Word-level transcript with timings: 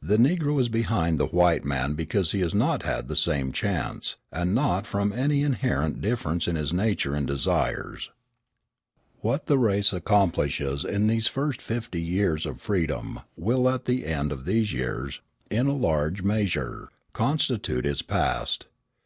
The 0.00 0.16
Negro 0.16 0.58
is 0.58 0.70
behind 0.70 1.20
the 1.20 1.26
white 1.26 1.62
man 1.62 1.92
because 1.92 2.32
he 2.32 2.40
has 2.40 2.54
not 2.54 2.84
had 2.84 3.06
the 3.06 3.14
same 3.14 3.52
chance, 3.52 4.16
and 4.32 4.54
not 4.54 4.86
from 4.86 5.12
any 5.12 5.42
inherent 5.42 6.00
difference 6.00 6.48
in 6.48 6.56
his 6.56 6.72
nature 6.72 7.14
and 7.14 7.26
desires. 7.26 8.08
What 9.20 9.44
the 9.44 9.58
race 9.58 9.92
accomplishes 9.92 10.86
in 10.86 11.06
these 11.06 11.26
first 11.26 11.60
fifty 11.60 12.00
years 12.00 12.46
of 12.46 12.62
freedom 12.62 13.20
will 13.36 13.68
at 13.68 13.84
the 13.84 14.06
end 14.06 14.32
of 14.32 14.46
these 14.46 14.72
years, 14.72 15.20
in 15.50 15.66
a 15.66 15.76
large 15.76 16.22
measure, 16.22 16.88
constitute 17.12 17.84
its 17.84 18.00
past. 18.00 18.68